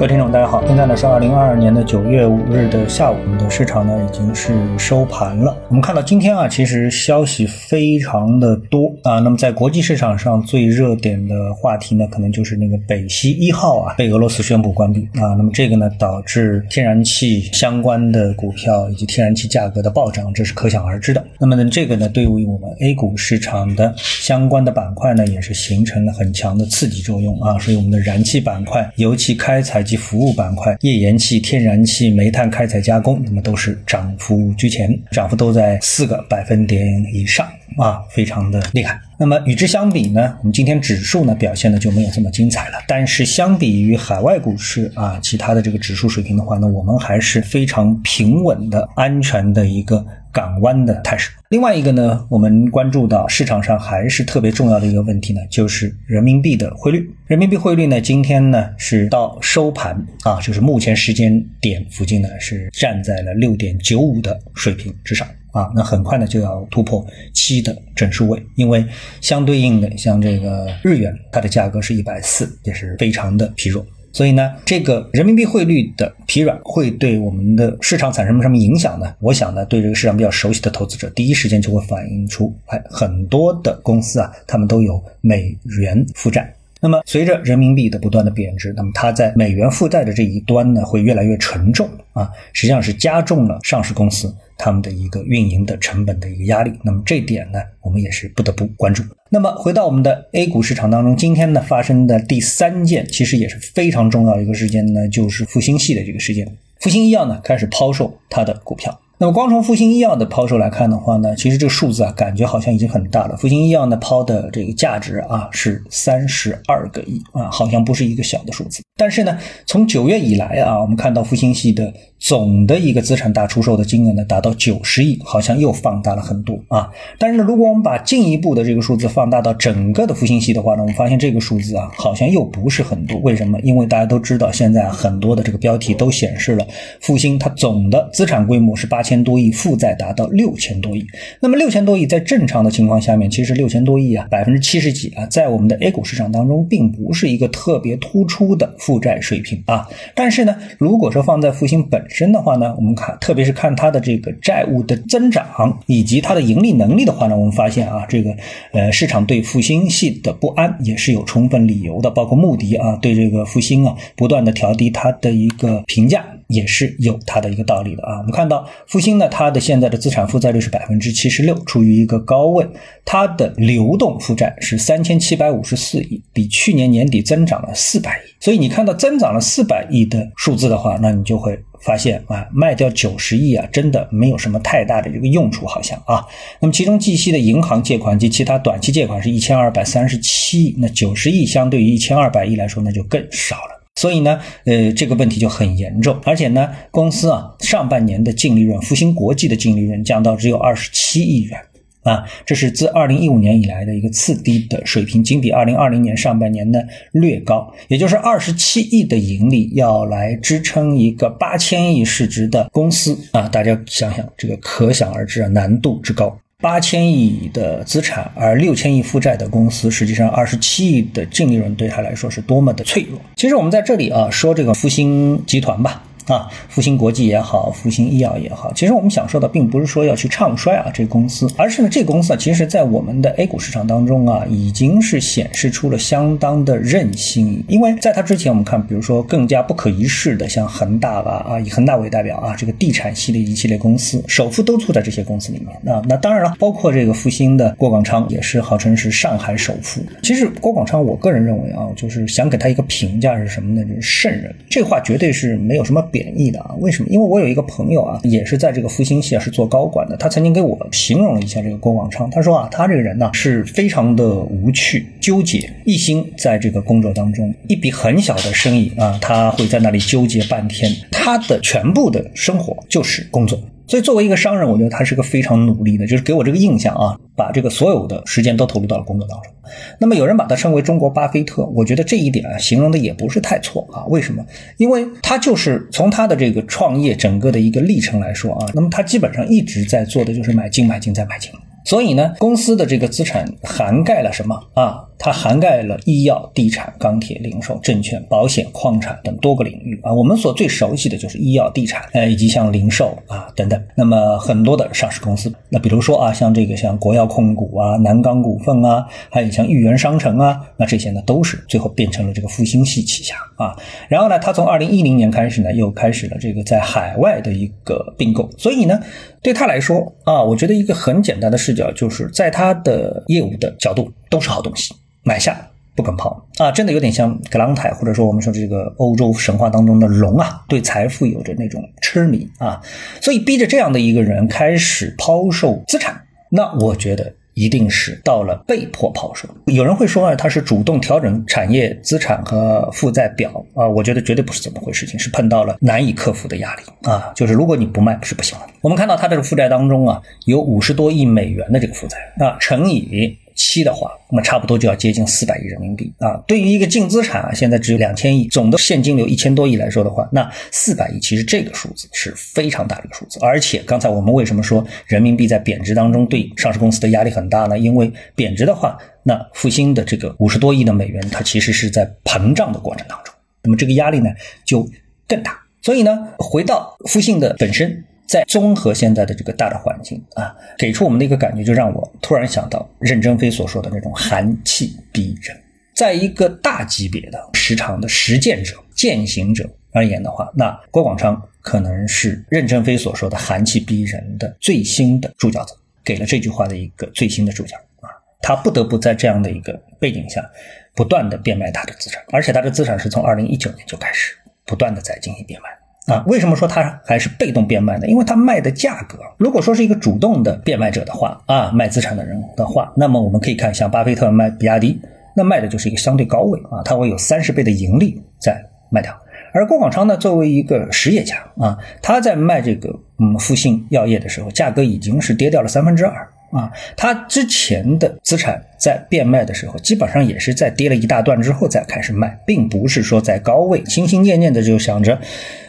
[0.00, 5.54] 各位听众，大家好，现在呢是二零二二年的九月五日的下午，我们的市场呢已经是收盘了。
[5.68, 9.18] 我们看到今天啊，其实消息非常的多啊。
[9.18, 15.36] 那么在国际市场上最热点的话题呢，可能就是那个北溪一号啊被俄罗斯宣布关闭啊。
[15.36, 21.22] 那么这个呢导致天然气相关的股票以及天然气价格的暴涨，这是可想而知的。
[21.38, 27.58] 那么呢这个呢对于我们 A 股市场的相关的板块呢，也是形成了很强的刺激作用啊。
[27.58, 29.84] 所以我们的燃气板块、油气开采。
[29.90, 38.98] 及服务板块，页岩气、天然气、煤炭开采加工，那么都是涨幅居前，涨幅都在四个百分点以上啊，非常的厉害。
[39.18, 42.78] 那么与之相比呢，我们今天指数呢表现的就没有这么精彩了。
[42.86, 50.06] 但是相比于海外股市啊，其他的这个指数水平的话呢，我们还是非常平稳的、安全的一个。
[50.32, 51.30] 港湾的态势。
[51.48, 57.10] 另外一个呢，我们关注到市场上还是特别重要的一个问题呢，就是人民币的汇率。
[57.26, 65.70] 人民币汇率呢，今天呢是到收盘啊，就是目前时间点附近呢是站在了六点九五的水平之上啊。
[65.74, 68.84] 那很快呢就要突破七的整数位，因为
[69.20, 73.84] 相对应的像这个日元，它的价格是一百四，也是非常的疲弱。
[74.12, 79.14] 所以呢，这个人民币汇率的疲软会对我们的市场产生什么影响呢？
[79.20, 86.52] 我想呢，对这个市场比较熟悉的投资者，第一时间就会反映出，哎，很多的公司啊，他们都有美元负债。
[86.80, 96.72] 那么随着人民币的不断的贬值，那么它在美元负债的这一端呢，会越来越沉重啊，实际上是加重了上市公司他们的一个运营的成本的一个压力。
[96.82, 99.02] 那么这点呢，我们也是不得不关注。
[99.28, 106.50] 那么回到我们的 A 股市场当中，今天呢发生的第三件，其实也是非常重要一个事件呢，就是复星系的这个事件。
[106.80, 108.98] 复星医药呢开始抛售它的股票。
[109.22, 113.36] 那么光从复星医药的抛售来看的话呢，其实这个数字啊，感觉好像已经很大了。
[113.36, 118.80] 复星医药呢抛的这个价值啊是三十二个亿啊，好像不是一个小的数字。
[118.96, 126.90] 但是呢，从九月以来啊，我们看到复星系的总的一个资产大出售的金额呢达到九十亿，好像又放大了很多啊。
[127.18, 133.18] 但是呢，如果我们把进一步的这个数字放大到整个的复星系的话呢，我们发现这个数字啊好像又不是很多。
[133.18, 133.60] 为什么？
[133.60, 136.66] 因为大家都知道，现在很多的这个标题都显示了
[137.02, 139.09] 复星它总的资产规模是八千。
[139.10, 141.04] 千多亿负债达到六千多亿，
[141.40, 149.84] 那么六千多亿在正常的情况下面，其实六千多亿啊，百分之七十几啊，在我们的 A 股市场当中，并不是一个特别突出的负债水平啊。
[150.14, 158.32] 但是呢，如果说放在复星本身的话呢，我们看，特别是看它的这个债务的增长以及它的盈利能力的话呢，我们发现啊，这个
[158.72, 166.24] 呃市场对复星系的不安也是有充分理由的，包括穆迪啊对这个复星啊不断的调低它的一个评价。
[166.50, 168.18] 也是有它的一个道理的啊。
[168.18, 172.66] 我们看到复星呢，它的现在的资产负债率是百分之七十六，处于一个高位。
[173.04, 178.30] 它的流动负债是三千七百五十四亿，比去年年底增长了四百亿。
[178.38, 186.24] 所以你看到增长了四百亿的数字的话，那你就会发现啊，卖掉九十亿啊，真的没有什么太大的这个用处，好像啊。
[186.60, 193.79] 那么其中计息的银行借款及其他短期借款是一千二百三十七亿，那九十亿相对于一千二百亿来说，那就更少了。
[194.00, 201.60] 所以呢，呃，这个问题就很严重，而且呢，公司啊，上半年的净利润，复星国际的净利润降到只有二十七亿元。
[202.02, 206.80] 啊，这是自二零一五年以来的一个次低的水平，仅比二零二零年上半年呢
[207.12, 213.14] 略高，也就是二十七亿的盈利要来支撑一个八千亿市值的公司。
[213.32, 216.34] 啊，大家想想，这个可想而知啊，难度之高。
[216.60, 223.18] 八千亿的资产，而六千亿负债的公司，实际上二十七亿的净利润对他来说是多么的脆弱。
[223.36, 226.02] 其实我们在这里啊，说这个复星集团吧。
[226.30, 237.62] 啊，复星国际也好，复星医药也好，其实我们想说的并不是说要去唱衰啊这个公司，而是呢这个公司啊，其实在我们的 A 股市场当中啊，已经是显示出了相当的韧性。
[237.68, 246.02] 因为在它之前，我们看，比如说更加不可一世的，像恒大吧，啊以恒大为代表啊，这个地产系列一系列公司，首富都住在这些公司里面啊。
[246.08, 250.00] 那当然了，包括这个复星的郭广昌也是号称是上海首富。
[250.22, 253.84] 其实郭广昌，我个人认为啊，就是想给他一个评价是什么呢？
[253.84, 254.54] 就是圣人。
[254.68, 256.19] 这话绝对是没有什么贬。
[256.20, 256.74] 贬义的啊？
[256.80, 257.08] 为什么？
[257.08, 260.14] 因为我有一个朋友啊，也是在这个复兴系啊，是做高管的。
[260.18, 267.54] 他曾经给我形容了一下这个郭广昌，他说啊，他这个人呢是非常的无趣、纠结，一心在这个工作当中。
[267.68, 270.94] 一笔很小的生意啊，他会在那里纠结半天。
[271.10, 273.58] 他的全部的生活就是工作。
[273.90, 279.52] 所以，作为一个商人，我觉得他是个非常努力的，就是给我这个印象啊，把这个所有的时间都投入到了工作当中。
[279.98, 284.06] 那么，有人把他称为中国巴菲特，我觉得这一点啊，形容的也不是太错啊。
[284.06, 284.46] 为什么？
[284.76, 291.50] 因为他就是从他的这个创业整个的一个历程来说啊，那么他基本上一直在做的就是买进、买进再买进。
[291.84, 295.06] 所以呢，公司的这个资产涵盖了什么啊？
[295.22, 300.10] 它涵盖了医药、地产、钢铁、零售、证券、保险、矿产等多个领域啊。
[300.10, 303.78] 我们所最熟悉的就是医药、地产，呃，以及像零售啊等等。
[303.94, 313.76] 那么很多的上市公司，那比如说啊，像这个像国药控股啊、南钢股份啊，还有像豫园商城啊，那这些呢都是最后变成了这个复星系旗下啊。
[314.08, 318.48] 然后呢，它从二零一零年开始呢，又开始了这个在海外的一个并购。
[318.56, 318.98] 所以呢，
[319.42, 324.94] 对他来说啊，我觉得一个很简单的事情角，就是在他的业务的角度都是好东西。
[325.22, 325.54] 买下
[325.94, 332.80] 不肯抛啊，真的有点像格朗泰，或者说我们说这个欧洲神话当中的龙啊，对财富有着那种痴迷啊，
[333.20, 339.48] 所以逼着这样的一个人开始抛售资产，那我觉得一定是到了被迫抛售。
[339.66, 348.66] 有人会说啊，他是主动调整产业资产和负债表啊，我觉得绝对不是这么回事，情是碰到了难以克服的压力啊，就是如果你不卖是不行了。
[348.80, 353.36] 我们看到他这个负债当中啊，有五十多亿美元的这个负债啊，乘以。
[353.54, 356.36] 七的话，那么差不多就要接近四百亿人民币啊。
[356.46, 363.38] 对于一个净资产啊，现在只有两千亿，总的现金流一千多亿来说的话，那四百亿其实这个数字是非常大的一个数字。
[363.40, 367.78] 而且刚才我们为什么说人民币在贬值当中对上市公司的压力很大呢？
[367.78, 374.30] 因为贬值的话，那复兴的这个五十多亿的美元，它其实是在膨胀的过程当中，那么这个压力呢
[374.64, 374.88] 就
[375.26, 375.58] 更大。
[375.82, 378.04] 所以呢，回到复兴的本身。
[378.30, 385.60] 在综合现在的这个大的环境啊，给出我们的一个感觉，就让我突然想到任正非所说的那种寒气逼人。
[385.96, 395.74] 在一个大级别的市场的实践者、践行者而言的话，那郭广昌可能是任正非所说的寒气逼人的最新的注脚者，
[396.04, 398.06] 给了这句话的一个最新的注脚啊。
[398.40, 400.48] 他不得不在这样的一个背景下，
[400.94, 405.68] 不断的变卖他的资产，而且他的资产是从二零一九年就开始不断的在进行变卖。
[406.10, 408.06] 啊，为什么说它还是被动变卖呢？
[408.06, 415.00] 因为它卖的价格，如果说是一个主动的变卖者的话，啊，卖资产的人的话，那么我们可以看，像巴菲特卖比亚迪，
[415.34, 419.16] 那卖的就是一个相对高位啊，他会有三十倍的盈利在卖掉。
[419.52, 426.28] 而郭广昌呢，作为一个实业家啊，他在卖这个嗯复兴药业的时候，价格已经是跌掉了三分之二。
[426.50, 435.20] 啊，他之前的资产在变卖的时候，基本上也是在跌了一大段之后再开始卖，并不是说在高位心心念念的就想着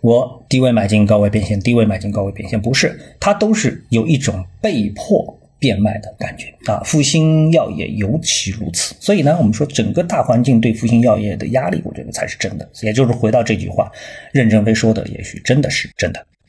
[0.00, 6.82] 我低位买进高位变现，低位买进高位变现，不是，他都是有一种被迫变卖的感觉啊。
[6.84, 12.68] 复兴药业尤其如此，所以呢，我们说整个大环境对复兴药业的压力，我觉得才是真的。
[12.82, 13.90] 也就是回到这句话，
[14.32, 16.26] 任正非说的，也许真的是真的。